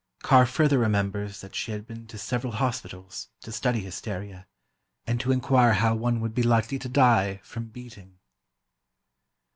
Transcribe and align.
Carr 0.23 0.47
further 0.47 0.79
remembers 0.79 1.41
that 1.41 1.53
she 1.53 1.71
had 1.71 1.85
been 1.85 2.07
to 2.07 2.17
several 2.17 2.53
hospitals, 2.53 3.29
to 3.41 3.51
study 3.51 3.81
hysteria, 3.81 4.47
and 5.05 5.19
to 5.19 5.31
inquire 5.31 5.73
how 5.73 5.93
one 5.93 6.19
would 6.21 6.33
be 6.33 6.41
likely 6.41 6.79
to 6.79 6.89
die, 6.89 7.39
from 7.43 7.67
beating. 7.67 8.17